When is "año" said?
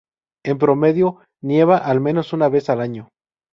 2.81-3.09